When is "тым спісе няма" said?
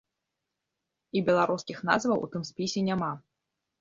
2.37-3.11